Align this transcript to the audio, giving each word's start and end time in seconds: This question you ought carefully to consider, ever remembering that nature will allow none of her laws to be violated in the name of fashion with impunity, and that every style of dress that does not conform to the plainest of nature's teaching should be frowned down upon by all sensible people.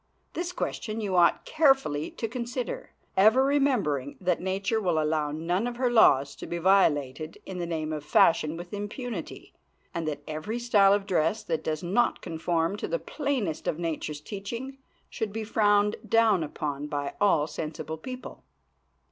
This 0.33 0.51
question 0.51 0.99
you 0.99 1.15
ought 1.15 1.45
carefully 1.45 2.09
to 2.09 2.27
consider, 2.27 2.89
ever 3.15 3.43
remembering 3.45 4.17
that 4.19 4.41
nature 4.41 4.81
will 4.81 4.99
allow 4.99 5.29
none 5.29 5.67
of 5.67 5.75
her 5.77 5.91
laws 5.91 6.35
to 6.37 6.47
be 6.47 6.57
violated 6.57 7.37
in 7.45 7.59
the 7.59 7.67
name 7.67 7.93
of 7.93 8.03
fashion 8.03 8.57
with 8.57 8.73
impunity, 8.73 9.53
and 9.93 10.07
that 10.07 10.23
every 10.27 10.57
style 10.57 10.91
of 10.93 11.05
dress 11.05 11.43
that 11.43 11.63
does 11.63 11.83
not 11.83 12.19
conform 12.23 12.77
to 12.77 12.87
the 12.87 12.97
plainest 12.97 13.67
of 13.67 13.77
nature's 13.77 14.21
teaching 14.21 14.79
should 15.07 15.31
be 15.31 15.43
frowned 15.43 15.97
down 16.09 16.43
upon 16.43 16.87
by 16.87 17.13
all 17.21 17.45
sensible 17.45 17.99
people. 17.99 18.43